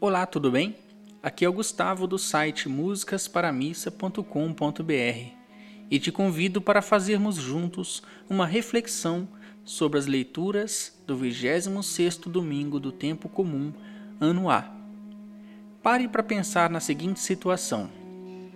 [0.00, 0.76] Olá, tudo bem?
[1.20, 5.32] Aqui é o Gustavo do site musicasparamissa.com.br
[5.90, 8.00] e te convido para fazermos juntos
[8.30, 9.26] uma reflexão
[9.64, 13.72] sobre as leituras do 26º domingo do tempo comum,
[14.20, 14.72] ano A.
[15.82, 17.90] Pare para pensar na seguinte situação.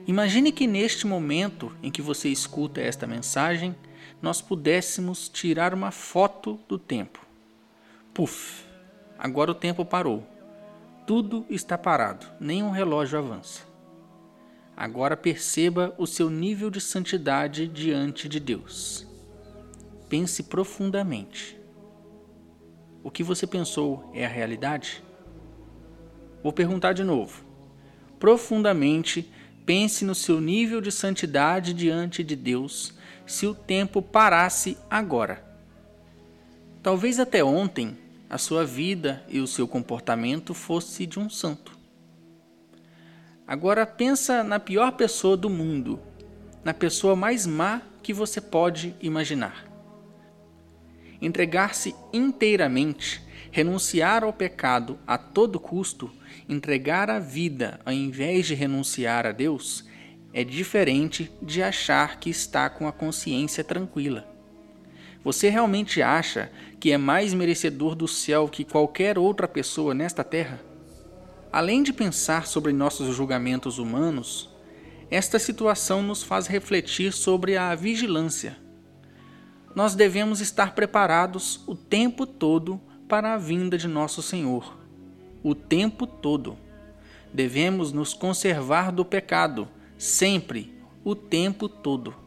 [0.07, 3.75] Imagine que neste momento em que você escuta esta mensagem,
[4.23, 7.19] nós pudéssemos tirar uma foto do tempo.
[8.15, 8.63] Puf!
[9.19, 10.31] Agora o tempo parou
[11.13, 13.61] tudo está parado, nenhum relógio avança.
[14.75, 19.07] Agora perceba o seu nível de santidade diante de Deus.
[20.09, 21.61] Pense profundamente.
[23.05, 25.05] O que você pensou é a realidade?
[26.43, 27.45] Vou perguntar de novo.
[28.19, 29.31] Profundamente,
[29.67, 32.95] pense no seu nível de santidade diante de Deus
[33.27, 35.45] se o tempo parasse agora.
[36.83, 37.99] Talvez até ontem
[38.33, 41.79] a sua vida e o seu comportamento fosse de um santo.
[43.47, 46.01] Agora pensa na pior pessoa do mundo,
[46.65, 49.71] na pessoa mais má que você pode imaginar.
[51.21, 56.11] Entregar-se inteiramente, renunciar ao pecado a todo custo,
[56.49, 59.85] entregar a vida ao invés de renunciar a Deus,
[60.33, 64.32] é diferente de achar que está com a consciência tranquila.
[65.25, 70.61] Você realmente acha que é mais merecedor do céu que qualquer outra pessoa nesta terra?
[71.53, 74.51] Além de pensar sobre nossos julgamentos humanos,
[75.11, 78.57] esta situação nos faz refletir sobre a vigilância.
[79.75, 84.79] Nós devemos estar preparados o tempo todo para a vinda de nosso Senhor.
[85.43, 86.57] O tempo todo.
[87.33, 92.22] Devemos nos conservar do pecado, sempre, o tempo todo.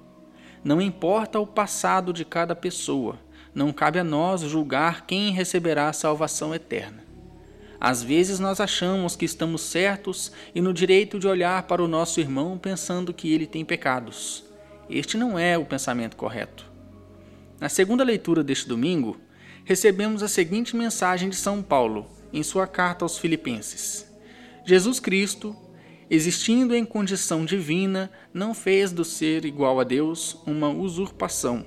[0.65, 3.19] Não importa o passado de cada pessoa,
[3.53, 7.03] não cabe a nós julgar quem receberá a salvação eterna.
[7.79, 12.19] Às vezes nós achamos que estamos certos e no direito de olhar para o nosso
[12.19, 14.43] irmão pensando que ele tem pecados.
[14.89, 16.65] Este não é o pensamento correto.
[17.59, 19.17] Na segunda leitura deste domingo,
[19.65, 24.11] recebemos a seguinte mensagem de São Paulo em sua carta aos Filipenses:
[24.65, 25.55] Jesus Cristo,
[26.09, 31.65] existindo em condição divina, não fez do ser igual a Deus uma usurpação,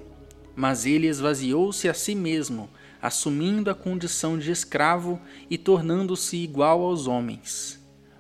[0.54, 2.68] mas ele esvaziou-se a si mesmo,
[3.00, 7.78] assumindo a condição de escravo e tornando-se igual aos homens.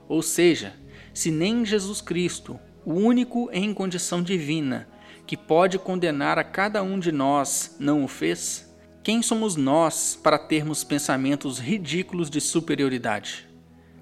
[0.08, 0.74] Ou seja,
[1.12, 4.88] se nem Jesus Cristo, o único em condição divina,
[5.26, 8.68] que pode condenar a cada um de nós, não o fez,
[9.02, 13.48] quem somos nós para termos pensamentos ridículos de superioridade?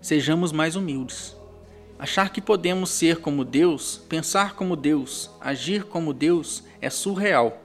[0.00, 1.36] Sejamos mais humildes.
[1.98, 7.62] Achar que podemos ser como Deus, pensar como Deus, agir como Deus é surreal.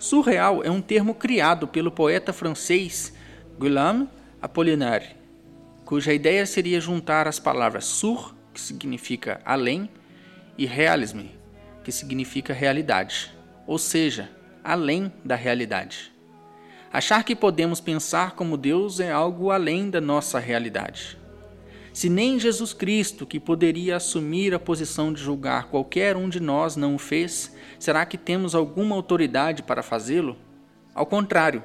[0.00, 3.12] Surreal é um termo criado pelo poeta francês
[3.58, 4.08] Guillaume
[4.42, 5.14] Apollinaire,
[5.84, 9.88] cuja ideia seria juntar as palavras sur, que significa além,
[10.58, 11.30] e realisme,
[11.84, 13.32] que significa realidade,
[13.64, 14.28] ou seja,
[14.64, 16.12] além da realidade.
[16.92, 21.19] Achar que podemos pensar como Deus é algo além da nossa realidade.
[21.92, 26.76] Se nem Jesus Cristo, que poderia assumir a posição de julgar qualquer um de nós,
[26.76, 30.36] não o fez, será que temos alguma autoridade para fazê-lo?
[30.94, 31.64] Ao contrário,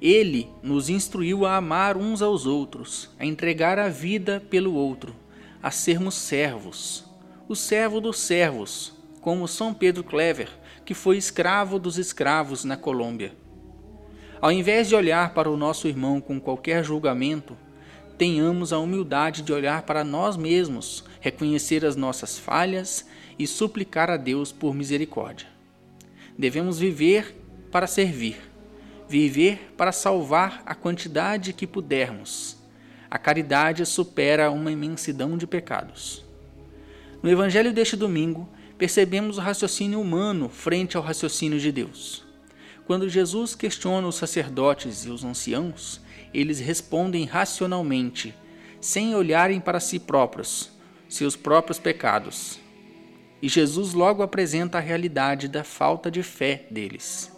[0.00, 5.14] ele nos instruiu a amar uns aos outros, a entregar a vida pelo outro,
[5.62, 7.04] a sermos servos,
[7.48, 10.48] o servo dos servos, como São Pedro Clever,
[10.84, 13.34] que foi escravo dos escravos na Colômbia.
[14.40, 17.56] Ao invés de olhar para o nosso irmão com qualquer julgamento,
[18.16, 23.06] tenhamos a humildade de olhar para nós mesmos, reconhecer as nossas falhas
[23.38, 25.46] e suplicar a Deus por misericórdia.
[26.38, 27.36] Devemos viver
[27.70, 28.36] para servir,
[29.08, 32.56] viver para salvar a quantidade que pudermos.
[33.10, 36.24] A caridade supera uma imensidão de pecados.
[37.22, 42.24] No Evangelho deste domingo, percebemos o raciocínio humano frente ao raciocínio de Deus.
[42.86, 46.00] Quando Jesus questiona os sacerdotes e os anciãos,
[46.36, 48.34] eles respondem racionalmente,
[48.78, 50.70] sem olharem para si próprios,
[51.08, 52.60] seus próprios pecados.
[53.40, 57.32] E Jesus logo apresenta a realidade da falta de fé deles.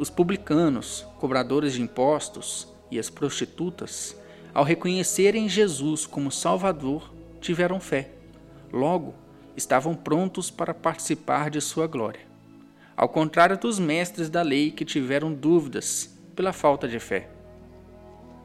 [0.00, 4.16] Os publicanos, cobradores de impostos e as prostitutas,
[4.52, 8.10] ao reconhecerem Jesus como Salvador, tiveram fé.
[8.72, 9.14] Logo,
[9.56, 12.22] estavam prontos para participar de sua glória.
[12.96, 17.33] Ao contrário dos mestres da lei que tiveram dúvidas pela falta de fé.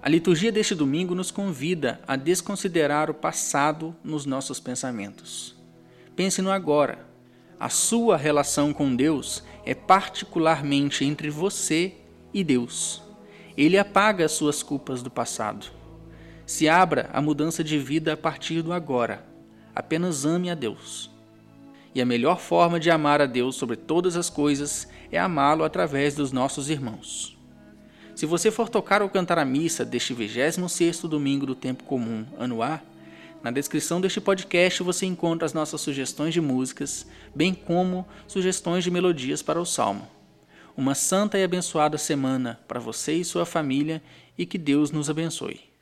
[0.02, 5.58] A liturgia deste domingo nos convida a desconsiderar o passado nos nossos pensamentos.
[6.16, 7.06] Pense no agora.
[7.60, 11.96] A sua relação com Deus é particularmente entre você
[12.34, 13.04] e Deus.
[13.58, 15.68] Ele apaga as suas culpas do passado.
[16.46, 19.26] Se abra à mudança de vida a partir do agora.
[19.76, 21.12] Apenas ame a Deus.
[21.94, 26.16] E a melhor forma de amar a Deus sobre todas as coisas é amá-lo através
[26.16, 27.39] dos nossos irmãos.
[28.20, 32.62] Se você for tocar ou cantar a missa deste 26º domingo do tempo comum, ano
[32.62, 32.82] A,
[33.42, 38.92] na descrição deste podcast você encontra as nossas sugestões de músicas, bem como sugestões de
[38.92, 40.06] melodias para o salmo.
[40.76, 44.04] Uma santa e abençoada semana para você e sua família
[44.38, 45.69] e que Deus nos abençoe.